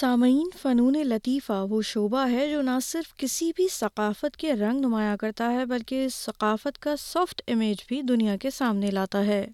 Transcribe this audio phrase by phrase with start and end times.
[0.00, 5.16] سامعین فنون لطیفہ وہ شعبہ ہے جو نہ صرف کسی بھی ثقافت کے رنگ نمایاں
[5.16, 9.46] کرتا ہے بلکہ اس ثقافت کا سافٹ امیج بھی دنیا کے سامنے لاتا ہے۔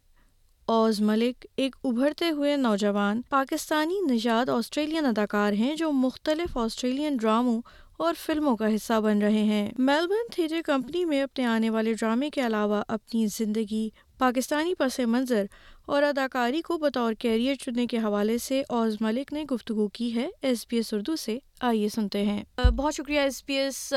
[0.66, 7.62] اوز ملک ایک ابھرتے ہوئے نوجوان پاکستانی نژاد آسٹریلین اداکار ہیں جو مختلف آسٹریلین ڈراموں
[7.96, 12.30] اور فلموں کا حصہ بن رہے ہیں۔ میلبرن تھیٹر کمپنی میں اپنے آنے والے ڈرامے
[12.30, 15.44] کے علاوہ اپنی زندگی پاکستانی پس منظر
[15.86, 20.28] اور اداکاری کو بطور کیریئر چننے کے حوالے سے اوز ملک نے گفتگو کی ہے۔
[20.42, 22.42] ایس بی ایس اردو سے آئیے سنتے ہیں۔
[22.76, 23.92] بہت شکریہ ایس بی ایس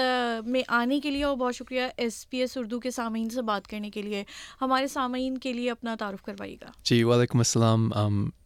[0.45, 3.67] میں آنے کے لیے اور بہت شکریہ ایس بی ایس اردو کے سامعین سے بات
[3.67, 4.23] کرنے کے لیے۔
[4.61, 7.89] ہمارے سامعین کے لیے اپنا تعارف کروائیے گا۔ جی وعلیکم السلام۔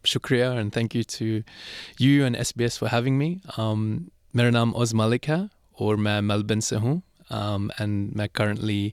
[0.04, 3.34] شکریہ۔ And thank you to you and S B S for having me
[4.34, 5.40] میرا نام اوز ملک ہے
[5.78, 7.00] اور میں میلبن سے ہوں۔
[7.78, 8.90] اینڈ میں کرنٹلی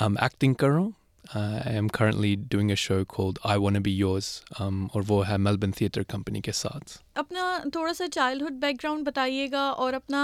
[0.00, 0.90] ایکٹنگ کر رہا ہوں۔
[1.34, 4.28] I am currently doing a show called I wanna be yours
[4.60, 9.50] اور وہ ہے میلبن تھیٹر کمپنی کے ساتھ۔ اپنا تھوڑا سا چائلڈہڈ بیک گراؤنڈ بتائیے
[9.52, 10.22] گا اور اپنا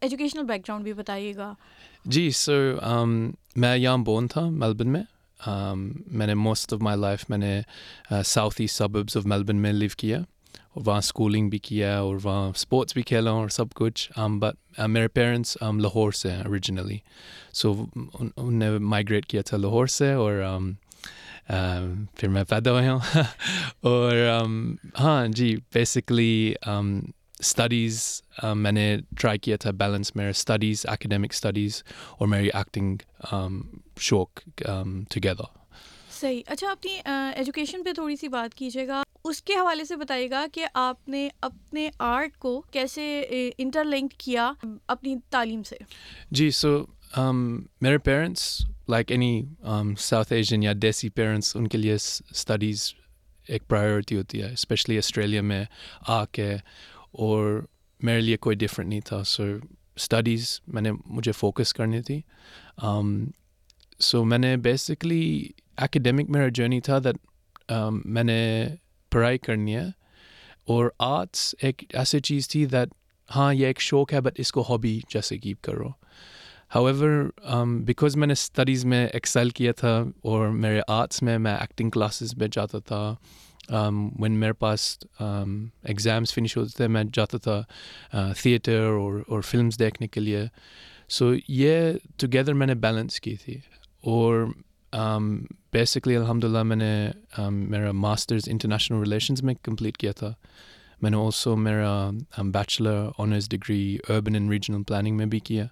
[0.00, 1.52] ایجوکیشنل بیک گراؤنڈ بھی بتائیے گا۔
[2.04, 2.74] جی سر
[3.56, 5.02] میں یہاں بون تھا میلبن میں۔
[6.10, 7.60] میں نے موسٹ آف مائی لائف میں نے
[8.26, 10.18] south east suburbs of Melbourne میں لیو کیا۔
[10.74, 14.20] اور وہاں اسکولنگ بھی کیا اور وہاں اسپورٹس بھی کھیلا اور سب کچھ.
[14.20, 16.98] Um, بٹ uh, میرے پیرنٹس um, لاہور سے ہیں اوریجنلی
[17.52, 17.84] سو
[18.36, 20.70] ان نے مائگریٹ کیا تھا لاہور سے اور um,
[21.54, 22.98] uh, پھر میں پیدا ہوا ہوں.
[23.80, 24.16] اور
[25.00, 26.54] ہاں جی بیسکلی
[27.40, 31.82] اسٹڈیز uh, میں نے ٹرائی کیا تھا بیلنس میرے اسٹڈیز اکیڈیمک اسٹڈیز
[32.18, 32.96] اور میری ایکٹنگ
[33.98, 34.40] شوق
[35.10, 35.63] ٹوگیدر
[36.20, 36.98] صحیح۔ اچھا اپنی
[37.34, 41.08] ایجوکیشن پہ تھوڑی سی بات کیجیے گا۔ اس کے حوالے سے بتائیے گا کہ آپ
[41.08, 44.52] نے اپنے آرٹ کو کیسے انٹر لنک کیا
[44.86, 45.76] اپنی تعلیم سے؟
[46.30, 46.84] جی سو
[47.80, 49.44] میرے parents like any
[49.98, 52.94] South Asian یا دیسی پیرنٹس ان کے لیے اسٹڈیز
[53.48, 55.64] ایک پرائیورٹی ہوتی ہے اسپیشلی آسٹریلیا میں
[56.08, 56.54] آ کے۔
[57.12, 57.66] اور
[58.02, 59.42] میرے لیے کوئی ڈفرینٹ نہیں تھا سو
[59.96, 62.20] اسٹڈیز میں نے، مجھے فوکس کرنی تھی۔
[64.00, 65.48] سو میں نے بیسکلی
[65.78, 67.16] ایکڈیمک میرا جرنی تھا دیٹ
[68.04, 68.66] میں نے
[69.12, 69.86] پڑھائی کرنی ہے
[70.64, 72.88] اور آرٹس ایک ایسی چیز تھی دیٹ
[73.28, 75.88] ہاں یہ ایک شوق ہے بٹ اس کو ہابی جیسے کیپ کرو
[76.74, 77.24] ہاؤ ایور
[77.84, 82.34] بیکاز میں نے اسٹڈیز میں ایکسیل کیا تھا اور میرے آرٹس میں میں ایکٹنگ کلاسز
[82.34, 83.14] میں جاتا تھا
[84.20, 87.62] وین میرے پاس ایگزامس فنش ہوتے تھے میں جاتا تھا
[88.42, 90.44] تھیٹر اور اور فلمس دیکھنے کے لیے
[91.08, 93.54] سو یہ ٹوگیدر میں نے بیلنس کی تھی
[94.04, 94.44] اور
[95.72, 97.10] بیسکلی الحمد للہ میں نے
[97.50, 100.32] میرا ماسٹرز انٹرنیشنل ریلیشنز میں کمپلیٹ کیا تھا
[101.02, 105.64] میں نے آلسو میرا bachelor honours degree urban and regional planning میں بھی کیا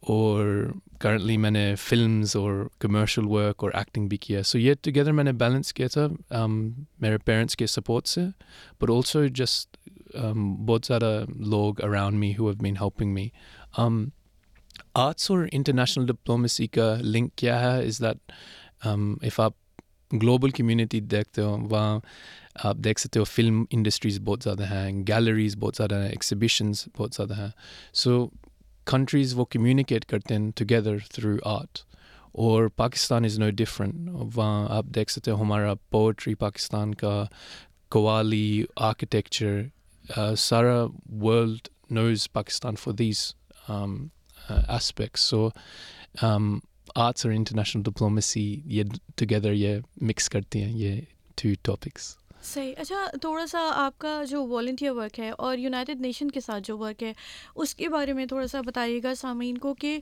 [0.00, 5.12] اور کرنٹلی میں نے فلمز اور کمرشل ورک اور ایکٹنگ بھی کیا سو یہ ٹوگیدر
[5.12, 6.06] میں نے بیلنس کیا تھا
[6.98, 8.20] میرے پیرنٹس کے سپورٹ سے
[8.80, 9.76] بٹ آلسو جسٹ
[10.16, 13.28] بہت زیادہ لوگ around me have have been helping me
[14.98, 18.32] arts اور انٹرنیشنل ڈپلومیسی کا لنک کیا ہے از دیٹ
[19.22, 19.52] ایف آپ
[20.10, 21.98] گلوبل کمیونٹی دیکھتے ہو وہاں
[22.64, 27.14] آپ دیکھ سکتے ہو فلم انڈسٹریز بہت زیادہ ہیں گیلریز بہت زیادہ ہیں ایکسیبیشنز بہت
[27.14, 27.48] زیادہ ہیں
[27.94, 28.26] سو
[28.86, 31.78] کنٹریز وہ کمیونیکیٹ کرتے ہیں ٹوگیدر تھرو آرٹ
[32.34, 37.24] اور پاکستان از نو ڈفرینٹ وہاں آپ دیکھ سکتے ہو ہمارا پوئٹری پاکستان کا
[37.88, 39.62] قوالی آرکیٹیکچر
[40.38, 40.84] سارا
[41.22, 43.26] world knows Pakistan for these
[44.48, 45.48] aspects so
[46.96, 48.82] arts اور انٹرنیشنل ڈپلومیسی یہ
[49.16, 51.00] ٹوگیدر یہ مکس کرتی ہیں یہ
[51.36, 56.30] ٹو ٹاپکس صحیح اچھا تھوڑا سا آپ کا جو والنٹیئر ورک ہے اور یونائٹیڈ نیشن
[56.30, 57.12] کے ساتھ جو ورک ہے
[57.54, 59.98] اس کے بارے میں تھوڑا سا بتائیے گا سامعین کو کہ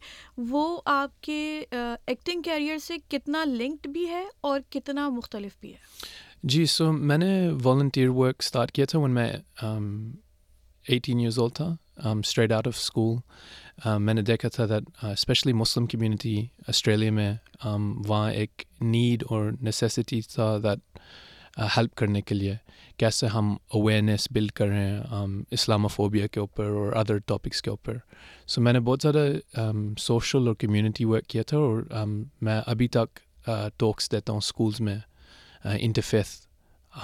[0.50, 5.78] وہ آپ کے ایکٹنگ کیریئر سے کتنا لنکڈ بھی ہے اور کتنا مختلف بھی ہے
[6.42, 9.32] جی سو میں نے والنٹیئر ورک اسٹارٹ کیا تھا ون میں
[10.84, 11.74] ایٹین ایئرز اولڈ تھا
[12.10, 13.16] اسٹریٹ آؤٹ آف اسکول
[13.78, 16.36] میں نے دیکھا تھا that especially Muslim community
[16.68, 17.32] Australia میں
[18.06, 20.98] وہاں ایک نیڈ اور نیسیسٹی تھا دیٹ
[21.76, 22.54] ہیلپ کرنے کے لیے،
[22.96, 27.96] کیسے ہم اویئرنیس بلڈ کر رہے ہیں اسلاموفوبیا کے اوپر اور ادر ٹاپکس کے اوپر۔
[28.46, 29.26] سو میں نے بہت زیادہ
[29.98, 31.82] سوشل اور کمیونٹی ورک کیا تھا اور
[32.42, 33.20] میں ابھی تک
[33.78, 34.98] ٹاکس دیتا ہوں اسکولس میں
[35.64, 36.40] انٹرفیس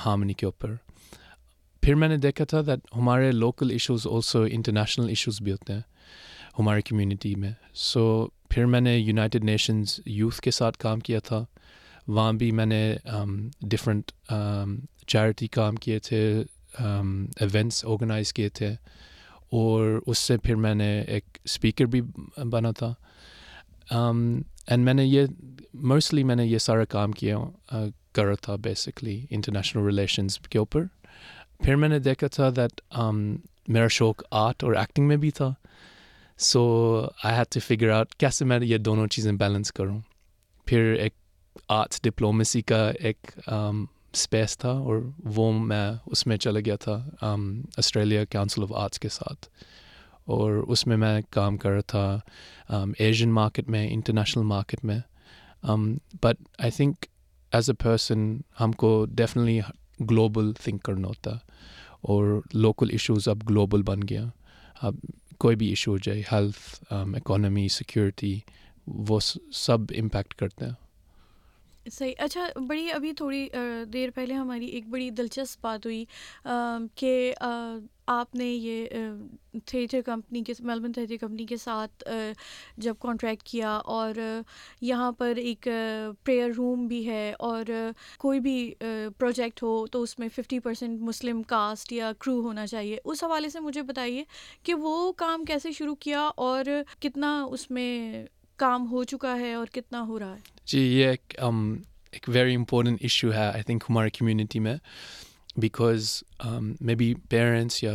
[0.06, 0.74] ہارمنی کے اوپر۔
[1.82, 5.80] پھر میں نے دیکھا تھا دیٹ ہمارے local issues also international issues بھی ہوتے ہیں۔
[6.58, 11.44] ہماری کمیونٹی میں۔ سو پھر میں نے یونائٹیڈ نیشنز یوتھ کے ساتھ کام کیا تھا۔
[12.08, 12.96] وہاں بھی میں نے
[13.60, 14.10] ڈفرینٹ
[15.06, 16.42] چیریٹی کام کیے تھے
[16.78, 18.68] ایونٹس آرگنائز کیے تھے۔
[19.50, 22.00] اور اس سے پھر میں نے ایک اسپیکر بھی
[22.36, 22.94] بنا تھا۔
[24.66, 25.26] اینڈ میں نے یہ
[25.74, 27.38] موسٹلی میں نے یہ سارا کام کیا
[28.12, 30.82] کر رہا تھا بیسکلی انٹرنیشنل ریلیشنز کے اوپر۔
[31.64, 32.80] پھر میں نے دیکھا تھا دیٹ
[33.68, 35.54] میرا شوق آرٹ اور ایکٹنگ میں بھی تھا۔
[36.42, 36.60] So
[37.24, 39.98] I had to figure out کیسے میں یہ دونوں چیزیں بیلنس کروں
[40.66, 41.14] پھر ایک
[41.68, 45.00] آرٹس ڈپلومیسی کا ایک اسپیس تھا اور
[45.36, 46.98] وہ میں اس میں چلا گیا تھا
[47.78, 49.46] آسٹریلیا کونسل آف آرٹس کے ساتھ
[50.26, 54.98] اور اس میں میں کام کر رہا تھا ایشین مارکیٹ میں انٹرنیشنل مارکیٹ میں
[56.22, 57.06] but I think
[57.52, 59.60] as a person ہم کو ڈیفینیٹلی
[60.10, 61.30] گلوبل تھنک کرنا ہوتا
[62.02, 64.24] اور لوکل ایشوز اب گلوبل بن گیا
[64.82, 64.94] اب
[65.38, 68.38] کوئی بھی ایشو ہو جائے ہیلتھ اکانومی سیکورٹی
[68.86, 69.18] وہ
[69.52, 70.72] سب امپیکٹ کرتے ہیں۔
[71.86, 73.48] صحیح۔ اچھا بڑی ابھی تھوڑی
[73.92, 76.04] دیر پہلے ہماری ایک بڑی دلچسپ بات ہوئی
[76.96, 77.32] کہ
[78.06, 78.88] آپ نے یہ
[79.64, 82.04] تھیٹر کمپنی کے میلبن تھیٹر کمپنی کے ساتھ
[82.76, 84.14] جب کانٹریکٹ کیا اور
[84.80, 85.68] یہاں پر ایک
[86.24, 87.64] پریئر روم بھی ہے اور
[88.18, 88.74] کوئی بھی
[89.18, 93.48] پروجیکٹ ہو تو اس میں ففٹی پرسینٹ مسلم کاسٹ یا کرو ہونا چاہیے۔ اس حوالے
[93.48, 94.24] سے مجھے بتائیے
[94.62, 96.64] کہ وہ کام کیسے شروع کیا اور
[97.00, 98.24] کتنا اس میں
[98.62, 101.34] کام ہو چکا ہے اور کتنا ہو رہا ہے؟ جی یہ ایک
[102.12, 104.76] ایک ویری امپورٹنٹ ایشو ہے آئی تھنک ہماری کمیونٹی میں
[105.56, 106.22] بیکاز
[106.80, 107.92] مے بی پیرنٹس یا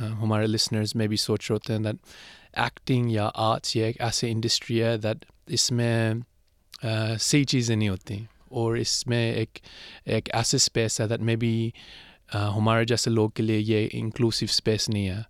[0.00, 1.96] ہمارے لسنرز میں بھی سوچ رہے ہوتے ہیں دیٹ
[2.56, 6.14] ایکٹنگ یا آرٹس یہ ایک ایسے انڈسٹری ہے دیٹ اس میں
[7.20, 8.16] صحیح چیزیں نہیں ہوتی
[8.48, 9.58] اور اس میں ایک
[10.04, 11.70] ایک ایسے اسپیس ہے دیٹ مے بی
[12.34, 15.20] ہمارے جیسے لوگ کے لیے یہ انکلوسیو اسپیس نہیں ہے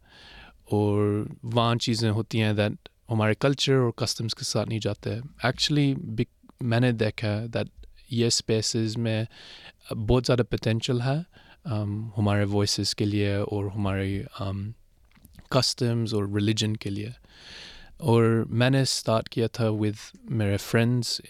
[0.70, 5.10] اور وہاں چیزیں ہوتی ہیں دیٹ ہمارے کلچر اور کسٹمس کے ساتھ نہیں جاتے۔
[5.42, 5.94] ایکچولی
[6.60, 7.68] میں نے دیکھا ہے دیٹ
[8.10, 9.24] یہ اسپیسز میں
[9.94, 11.18] بہت زیادہ پوٹینشیل ہے
[11.72, 14.70] um، ہمارے وائسز کے لیے اور ہمارے um،
[15.50, 17.10] کسٹمز اور ریلیجن کے لیے۔
[17.96, 19.94] اور میں نے اسٹارٹ کیا تھا ود
[20.30, 21.20] میرے friends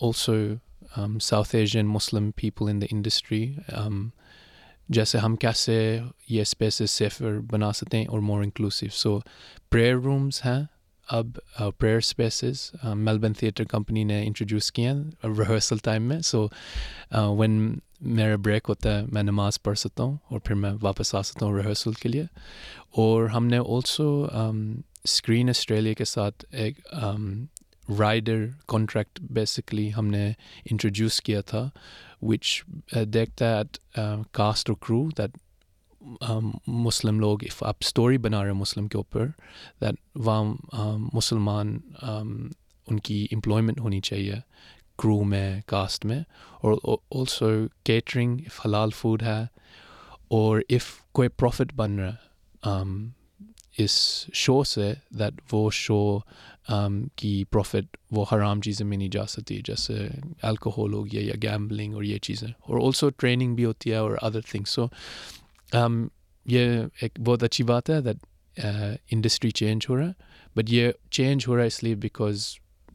[0.00, 0.34] also
[1.20, 3.54] South Asian Muslim people in the industry
[4.88, 9.18] جیسے ہم کیسے یہ اسپیسز سیفر بنا سکتے ہیں اور more inclusive so
[9.70, 10.75] prayer rooms ہیں۔
[11.08, 11.38] اب
[11.78, 16.20] prayer spaces Melbourne theatre company نے انٹروڈیوس کیے ہیں ریہرسل ٹائم میں.
[16.20, 16.46] سو
[17.38, 21.22] وین میرا بریک ہوتا ہے، میں نماز پڑھ سکتا ہوں اور پھر میں واپس آ
[21.22, 22.22] سکتا ہوں ریہرسل کے لیے.
[22.92, 24.26] اور ہم نے آلسو
[25.04, 26.80] اسکرین آسٹریلیا کے ساتھ ایک
[27.98, 30.28] رائڈر کانٹریکٹ بیسکلی ہم نے
[30.70, 31.68] انٹروڈیوس کیا تھا
[32.22, 32.62] وچ
[33.06, 33.78] دیکھتا ایٹ
[34.32, 35.36] کاسٹ اور کرو دیٹ
[36.66, 39.26] مسلم لوگ اف آپ اسٹوری بنا رہے ہیں مسلم کے اوپر
[39.80, 44.34] دیٹ وہاں مسلمان ان کی امپلائمنٹ ہونی چاہیے
[44.98, 46.20] کرو میں کاسٹ میں،
[46.54, 47.50] اور آلسو
[47.84, 49.42] کیٹرنگ اف حلال فوڈ ہے،
[50.28, 52.12] اور اف کوئی پروفٹ بن رہا
[52.64, 53.94] ہے اس
[54.34, 56.18] شو سے دیٹ وہ شو
[57.16, 60.08] کی پروفٹ وہ حرام چیزیں میں نہیں جا سکتی، جیسے
[60.42, 64.16] الکوہول ہو گیا یا گیمبلنگ اور یہ چیزیں، اور آلسو ٹریننگ بھی ہوتی ہے اور
[64.22, 64.86] ادر تھنگس سو
[65.74, 68.16] یہ ایک بہت اچھی بات ہے دیٹ
[69.10, 70.12] انڈسٹری چینج ہو رہا ہے
[70.56, 72.46] بٹ یہ چینج ہو رہا ہے اس لیے بیکاز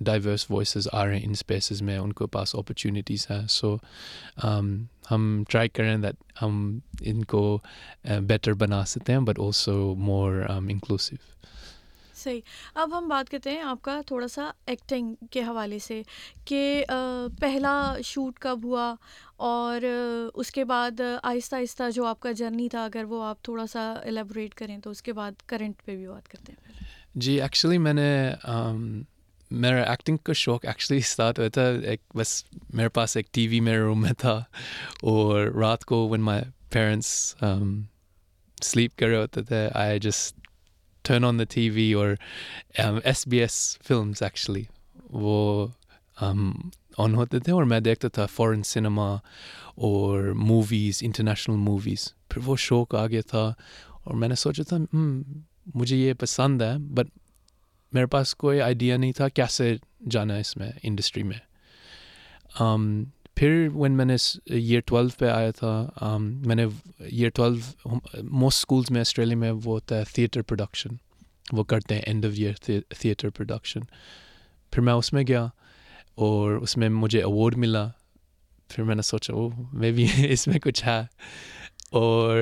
[0.01, 3.75] ڈائیورس وائسز آ رہے ہیں ان اسپیسز میں ان کے پاس اپرچونیٹیز ہیں سو
[5.11, 7.59] ہم ٹرائی کریں دیٹ ہم ان کو
[8.21, 11.17] بیٹر بنا سکتے ہیں بٹ آلسو مور انکلوسیو
[12.23, 12.41] صحیح۔
[12.75, 16.01] اب ہم بات کرتے ہیں آپ کا تھوڑا سا ایکٹنگ کے حوالے سے
[16.45, 16.83] کہ
[17.39, 18.93] پہلا شوٹ کب ہوا
[19.37, 19.85] اور
[20.33, 23.91] اس کے بعد آہستہ آہستہ جو آپ کا جرنی تھا، اگر وہ آپ تھوڑا سا
[23.93, 26.79] ایلیبوریٹ کریں تو اس کے بعد کرنٹ پہ بھی بات کرتے ہیں۔
[27.15, 28.11] جی ایکچولی میں نے
[29.51, 33.59] میرا ایکٹنگ کا شوق ایکچولی اسٹارٹ ہوا تھا، ایک بس میرے پاس ایک ٹی وی
[33.59, 34.33] میرے روم میں تھا
[35.03, 37.35] اور رات کو ون مائی پیرنٹس
[38.57, 40.40] سلیپ کر رہے ہوتے تھے I just
[41.03, 42.15] turn on the T V اور
[42.77, 44.63] S B S films actually
[45.09, 45.67] وہ
[46.17, 49.13] آن ہوتے تھے اور میں دیکھتا تھا فورن سنیما
[49.77, 53.51] اور موویز انٹرنیشنل موویز پھر وہ شوق آ گیا تھا
[54.03, 54.77] اور میں نے سوچا تھا
[55.75, 57.09] مجھے یہ پسند ہے بٹ
[57.93, 59.75] میرے پاس کوئی آئیڈیا نہیں تھا کیسے
[60.09, 61.37] جانا ہے اس میں انڈسٹری میں
[63.35, 65.87] پھر وین میں نے ایئر ٹویلو پہ آیا تھا
[66.19, 66.65] میں نے
[66.99, 70.95] ایئر ٹویلو موسٹ اسکولس میں آسٹریلیا میں وہ ہوتا ہے تھیٹر پروڈکشن
[71.51, 72.53] وہ کرتے ہیں end of year
[72.99, 73.79] theatre production
[74.71, 75.47] پھر میں اس میں گیا
[76.15, 77.87] اور اس میں مجھے اوارڈ ملا۔
[78.69, 81.01] پھر میں نے سوچا وہ میں بھی اس میں کچھ ہے۔
[81.91, 82.37] اور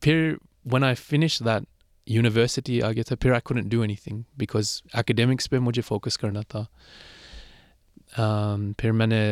[0.00, 0.32] پھر
[0.72, 1.62] when I finish that
[2.06, 6.40] university آ گیا تھا، پھر I couldn't do anything because academics پہ مجھے فوکس کرنا
[6.48, 6.64] تھا۔
[8.78, 9.24] پھر میں نے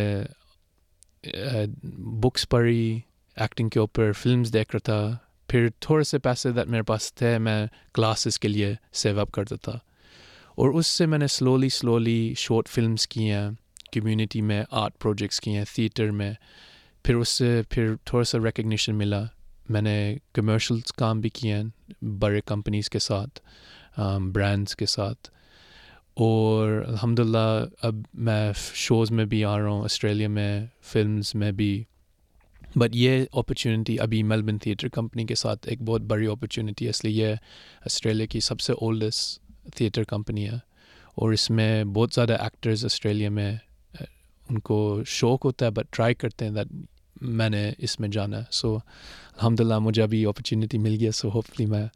[1.92, 3.00] بکس پڑھی
[3.36, 5.16] ایکٹنگ کے اوپر فلمس دیکھ رہا تھا۔
[5.48, 9.78] پھر تھوڑے سے پیسے میرے پاس تھے، میں کلاسز کے لیے سیو اپ کرتا تھا۔
[10.54, 13.50] اور اس سے میں نے سلولی سلولی شارٹ فلمس کی ہیں
[13.92, 16.32] کمیونٹی میں آرٹ پروجیکٹس کیے ہیں تھیٹر میں۔
[17.04, 19.24] پھر اس سے، پھر تھوڑا سا ریکگنیشن ملا۔
[19.68, 23.40] میں نے کمرشلس کام بھی کیے ہیں، بڑے کمپنیز کے ساتھ
[24.32, 25.35] برانڈس کے ساتھ۔
[26.16, 31.52] اور الحمد للہ اب میں شوز میں بھی آ رہا ہوں آسٹریلیا میں فلمز میں
[31.52, 31.84] بھی۔
[32.76, 37.04] بٹ یہ اپرچونیٹی ابھی میلبن تھیٹر کمپنی کے ساتھ ایک بہت بڑی اپرچونیٹی ہے، اس
[37.04, 37.34] لیے یہ
[37.86, 39.40] آسٹریلیا کی سب سے اولڈسٹ
[39.74, 40.54] تھیٹر کمپنی ہے۔
[41.14, 43.56] اور اس میں بہت زیادہ ایکٹرز آسٹریلیا میں،
[44.50, 46.66] ان کو شوق ہوتا ہے بٹ ٹرائی کرتے ہیں دیٹ
[47.20, 51.28] میں نے اس میں جانا۔ ہے سو الحمد للہ مجھے ابھی اپرچونیٹی مل گیا سو
[51.28, 51.86] ہوپفلی میں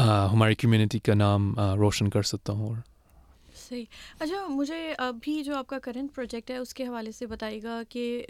[0.00, 2.76] ہماری کمیونٹی کا نام روشن کر سکتا ہوں۔ اور
[3.62, 3.84] صحیح۔
[4.18, 7.80] اچھا مجھے ابھی جو آپ کا کرنٹ پروجیکٹ ہے، اس کے حوالے سے بتائیے گا
[7.88, 8.24] کہ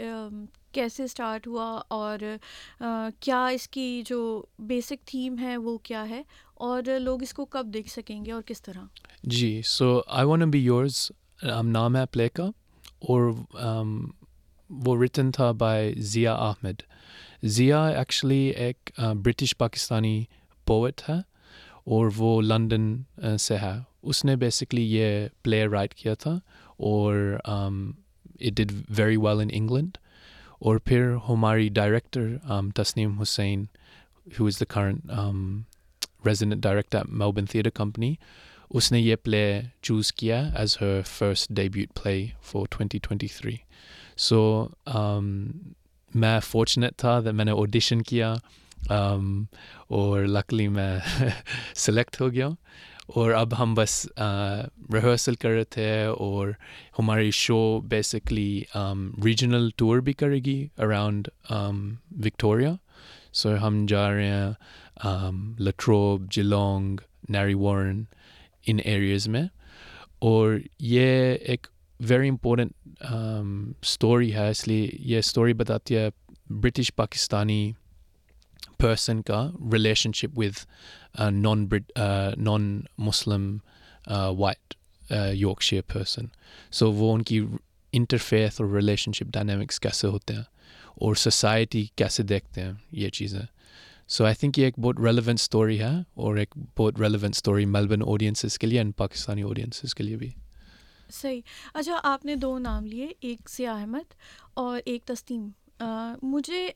[0.72, 2.18] کیسے اسٹارٹ ہوا اور
[3.20, 4.20] کیا اس کی جو
[4.58, 6.22] بیسک تھیم ہے، وہ کیا ہے؟
[6.54, 8.84] اور لوگ اس کو کب دیکھ سکیں گے اور کس طرح؟
[9.22, 11.10] جی so I want be yours
[11.64, 12.44] نام ہے پلے کا
[13.00, 13.32] اور
[14.70, 16.82] وہ ریٹن تھا بائی ضیاء احمد
[17.46, 18.90] ضیاء ایکچولی ایک
[19.24, 20.22] برٹش پاکستانی
[20.66, 21.18] پوئٹ ہے
[21.84, 23.02] اور وہ لنڈن
[23.38, 26.38] سے ہے۔ اس نے بیسکلی یہ پلے رائٹ کیا تھا
[26.78, 29.98] اور it did very well in England
[30.60, 32.36] اور پھر ہماری director
[32.74, 33.64] Tasneem Hussain
[34.38, 35.10] who is the current
[36.26, 38.14] resident director میوبن theatre company
[38.70, 43.56] اس نے یہ پلے چوز کیا as her first debut play for twenty twenty three
[44.18, 44.66] so
[46.12, 48.34] میں فارچونیٹ تھا میں نے آڈیشن کیا
[48.92, 49.44] um,
[49.88, 50.98] اور لکلی میں
[51.74, 52.48] سلیکٹ ہو گیا
[53.08, 56.48] اور اب ہم بس ریہرسل کر رہے تھے اور
[56.98, 58.62] ہماری شو بیسکلی
[59.24, 61.28] ریجنل ٹور بھی کرے گی اراؤنڈ
[62.24, 62.74] وکٹوریا
[63.32, 68.02] سو ہم جا رہے ہیں لٹروب جلونگ نیری وارن
[68.66, 69.42] ان ایریز میں.
[70.20, 71.66] اور یہ ایک
[72.00, 72.72] ویری امپورٹنٹ
[73.82, 76.08] اسٹوری ہے، اس لیے یہ اسٹوری بتاتی ہے
[76.50, 77.72] برٹش پاکستانی
[78.82, 79.40] پرسن کا
[80.12, 80.58] relationship with
[81.32, 81.68] non
[82.36, 83.56] non Muslim
[84.38, 84.74] white
[85.62, 86.26] Yorkshire person
[86.70, 87.40] so وہ ان کی
[87.92, 90.42] انٹرفیس اور ریلیشن شپ ڈائنامکس کیسے ہوتے ہیں
[90.96, 93.40] اور سوسائٹی کیسے دیکھتے ہیں یہ چیزیں
[94.08, 98.02] سو آئی تھنک یہ ایک بہت ریلیونٹ اسٹوری ہے اور ایک بہت ریلیونٹ اسٹوری میلبن
[98.06, 100.30] آڈینسز کے لیے اینڈ پاکستانی آڈینسز کے لیے بھی
[101.10, 101.40] صحیح
[101.74, 104.14] اچھا آپ نے دو نام لیے ایک سیاح احمد
[104.54, 105.48] اور ایک تسلیم
[106.22, 106.68] مجھے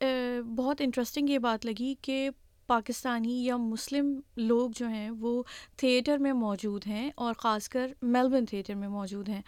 [0.57, 2.31] بہت انٹرسٹنگ یہ بات لگی کہ
[2.67, 5.43] پاکستانی یا مسلم لوگ جو ہیں وہ
[5.77, 9.43] تھیٹر میں موجود ہیں اور خاص کر میلبن تھیٹر میں موجود ہیں۔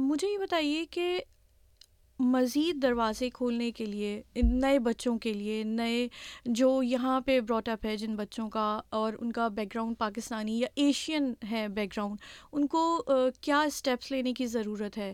[0.00, 1.20] مجھے یہ بتائیے کہ
[2.18, 6.08] مزید دروازے کھولنے کے لیے، نئے بچوں کے لیے، نئے
[6.44, 10.58] جو یہاں پہ براٹ اپ ہے جن بچوں کا اور ان کا بیک گراؤنڈ پاکستانی
[10.60, 12.18] یا ایشین ہے بیک گراؤنڈ
[12.52, 13.02] ان کو
[13.40, 15.12] کیا اسٹیپس لینے کی ضرورت ہے؟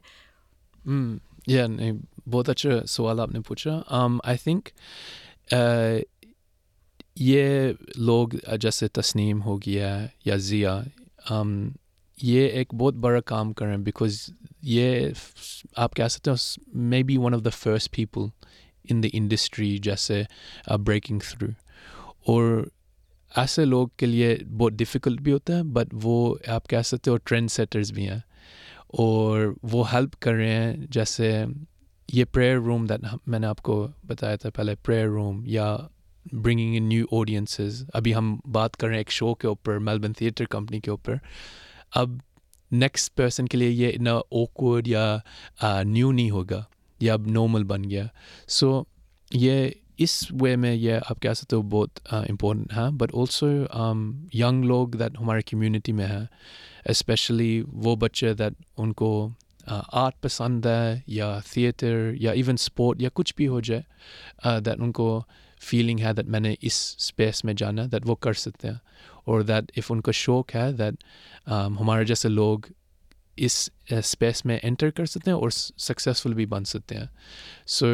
[1.46, 1.92] یا نہیں
[2.30, 3.80] بہت اچھا سوال آپ نے پوچھا۔
[4.25, 4.68] آئی تھنک
[7.16, 8.28] یہ لوگ
[8.60, 10.80] جیسے تسنیم ہو گیا یا ضیا
[12.18, 14.18] یہ ایک بہت بڑا کام کر رہے ہیں بیکاز
[14.62, 15.08] یہ
[15.76, 16.37] آپ کہہ سکتے ہیں
[16.80, 18.20] may be one of the first people
[18.84, 20.22] in the industry جیسے
[20.87, 21.50] بریکنگ تھرو
[22.26, 22.64] اور
[23.32, 27.16] ایسے لوگ کے لیے بہت ڈفیکلٹ بھی ہوتا ہے بٹ وہ آپ کہہ سکتے ہو
[27.16, 28.18] ٹرینڈ سیٹرز بھی ہیں۔
[28.99, 31.44] اور وہ ہیلپ کر رہے ہیں، جیسے
[32.12, 35.76] یہ پریئر روم دیٹ میں نے آپ کو بتایا تھا پہلے پریئر روم یا
[36.33, 40.12] برنگنگ ان نیو آڈینسز ابھی ہم بات کر رہے ہیں ایک شو کے اوپر میلبن
[40.12, 41.14] تھیٹر کمپنی کے اوپر۔
[41.95, 42.11] اب
[42.73, 45.19] نیکسٹ پرسن کے لیے یہ اتنا اوکورڈ یا
[45.85, 46.62] نیو نہیں ہوگا
[47.00, 48.07] یا اب نارمل بن گیا۔
[48.49, 48.83] سو
[49.33, 53.50] یہ اس وے میں یہ آپ کہہ سکتے ہو بہت امپورٹنٹ ہے۔ بٹ آلسو
[54.35, 56.25] ینگ لوگ دیٹ ہمارے کمیونٹی میں ہیں
[56.88, 59.29] اسپیشلی وہ بچے دیٹ ان کو
[59.93, 63.83] آرٹ پسند ہے یا تھیٹر یا ایون اسپورٹ یا کچھ بھی ہو جائے
[64.61, 65.23] دیٹ ان کو
[65.61, 68.75] فیلنگ ہے دیٹ میں نے اس اسپیس میں جانا دیٹ وہ کر سکتے ہیں۔
[69.25, 70.95] اور دیٹ ایف ان کا شوق ہے دیٹ
[71.81, 72.59] ہمارے جیسے لوگ
[73.37, 77.07] اس اسپیس میں انٹر کر سکتے ہیں اور سکسیزفل بھی بن سکتے ہیں۔
[77.67, 77.87] سو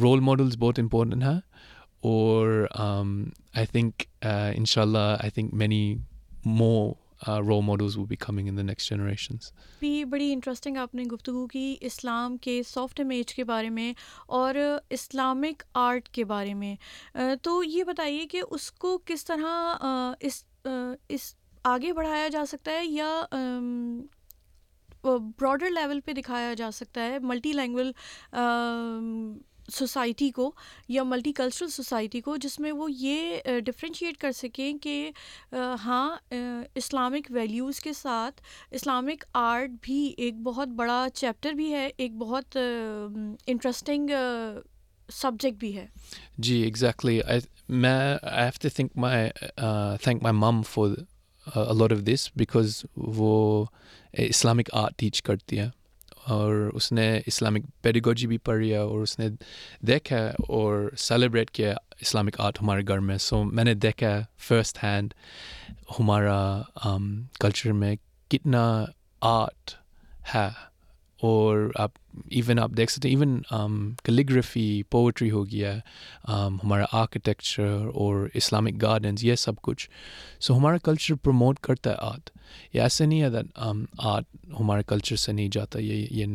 [0.00, 1.40] رول ماڈلس بہت امپورٹنٹ ہیں
[2.00, 2.66] اور
[3.54, 4.02] آئی تھنک
[4.56, 5.96] ان شاء اللہ I think many
[6.44, 6.92] more
[7.28, 11.46] role models will be coming in the next generations بھی بڑی انٹرسٹنگ آپ نے گفتگو
[11.46, 13.94] کی اسلام کے سافٹ امیج کے بارے میں
[14.26, 14.54] اور
[14.90, 16.76] اسلامک آرٹ کے بارے میں۔
[17.42, 19.76] تو یہ بتائیے کہ اس کو کس طرح
[20.20, 20.44] اس
[21.08, 23.20] اس آگے بڑھایا جا سکتا ہے یا
[25.38, 27.86] براڈر لیول پہ دکھایا جا سکتا ہے ملٹی لینگویج
[29.72, 30.50] سوسائٹی کو
[30.88, 35.10] یا ملٹی کلچرل سوسائٹی کو، جس میں وہ یہ ڈفرینشیٹ کر سکیں کہ
[35.84, 36.16] ہاں
[36.74, 38.40] اسلامک ویلیوز کے ساتھ
[38.70, 42.56] اسلامک آرٹ بھی ایک بہت بڑا چیپٹر بھی ہے، ایک بہت
[43.46, 44.10] انٹرسٹنگ
[45.12, 45.86] سبجیکٹ بھی ہے۔
[46.38, 47.18] جی ایگزیکٹلی
[47.70, 47.90] میں
[48.22, 49.28] I have to think my
[50.02, 50.88] thank my mum for
[51.74, 53.64] lot of this because وہ
[54.18, 55.68] اسلامک آرٹ ٹیچ کرتی ہے۔
[56.26, 59.28] اور اس نے اسلامک پیڈیگوجی بھی پڑھی ہے اور اس نے
[59.86, 63.18] دیکھا ہے اور سیلیبریٹ کیا اسلامک آرٹ ہمارے گھر میں.
[63.18, 65.14] سو میں نے دیکھا ہے فرسٹ ہینڈ
[65.98, 66.38] ہمارا
[66.86, 67.94] um, کلچر میں
[68.28, 68.84] کتنا
[69.20, 69.70] آرٹ
[70.34, 70.48] ہے.
[71.26, 71.90] اور آپ
[72.30, 78.80] ایون آپ دیکھ سکتے ہیں ایون کلیگرافی پوئٹری ہو گیا um, ہمارا آرکیٹیکچر اور اسلامک
[78.82, 79.88] گارڈنز یہ سب کچھ.
[80.40, 82.30] سو ہمارا کلچر پروموٹ کرتا ہے آرٹ
[82.74, 85.78] یہ ایسے نہیں ہے دیٹ آرٹ um, ہمارے کلچر سے نہیں جاتا.
[85.78, 86.26] یہ یہ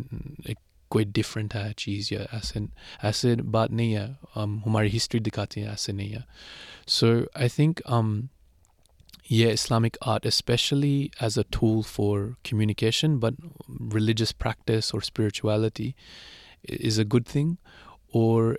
[0.46, 0.58] ایک
[0.92, 2.60] کوئی ڈفرینٹ ہے چیز یا ایسے
[3.04, 4.08] ایسے بات نہیں ہے.
[4.36, 6.22] ہماری ہسٹری دکھاتی ہیں ایسے نہیں ہے.
[6.88, 7.82] سو آئی تھنک
[9.30, 13.42] یہ Islamic art especially as a tool for communication but
[13.94, 15.92] religious practice اور spirituality
[16.86, 17.54] is a good thing
[18.14, 18.54] اور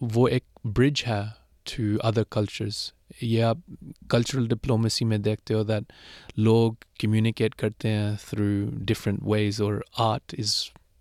[0.00, 0.44] وہ ایک
[0.76, 1.20] برج ہے
[1.66, 3.56] ٹو ادر کلچرس یہ آپ
[4.10, 5.92] کلچرل ڈپلومیسی میں دیکھتے ہو دیٹ
[6.36, 8.44] لوگ کمیونیکیٹ کرتے ہیں تھرو
[8.84, 10.54] ڈفرینٹ ویز اور art is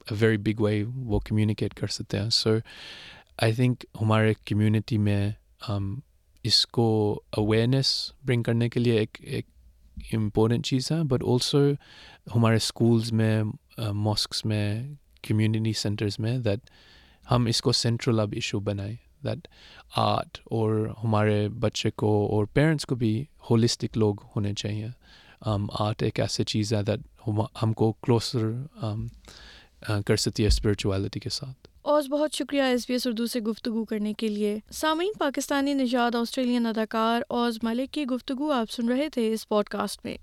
[0.08, 2.30] a very big way وہ کمیونیکیٹ کر سکتے ہیں.
[2.30, 2.56] سو
[3.38, 5.32] آئی تھنک ہمارے کمیونٹی میں
[5.72, 5.94] um,
[6.44, 6.88] اس کو
[7.38, 9.46] اویئرنیس برنگ کرنے کے لیے ایک ایک
[10.14, 11.60] امپورٹنٹ چیز ہے بٹ آلسو
[12.36, 13.44] ہمارے اسکولز میں
[13.94, 16.70] ماسکس میں کمیونٹی سینٹرز میں دیٹ
[17.32, 19.48] ہم اس کو سینٹرل اب ایشو بنائیں دیٹ
[19.96, 23.14] آرٹ اور ہمارے بچے کو اور پیرنٹس کو بھی
[23.50, 24.88] ہولسٹک لوگ ہونے چاہیے
[25.80, 27.28] آرٹ ایک ایسی چیز ہے دیٹ
[27.64, 28.52] ہم کو کلوزر
[30.06, 33.86] کر سکتی ہے اسپریچویلٹی کے ساتھ اور بہت شکریہ ایس بی ایس اردو سے گفتگو
[33.86, 39.10] کرنے کے لیے۔ سامعین، پاکستانی نژاد آسٹریلین اداکار اوز ملک کی گفتگو آپ سن رہے
[39.10, 40.18] تھے اس پوڈ کاسٹ میں۔